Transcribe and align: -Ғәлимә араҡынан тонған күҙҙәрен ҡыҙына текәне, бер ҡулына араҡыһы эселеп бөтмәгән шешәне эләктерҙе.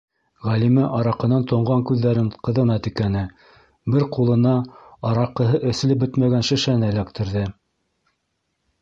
-Ғәлимә 0.45 0.85
араҡынан 0.99 1.43
тонған 1.51 1.83
күҙҙәрен 1.89 2.31
ҡыҙына 2.47 2.79
текәне, 2.89 3.23
бер 3.97 4.07
ҡулына 4.17 4.57
араҡыһы 5.11 5.63
эселеп 5.75 6.05
бөтмәгән 6.07 6.51
шешәне 6.53 6.93
эләктерҙе. 6.95 7.49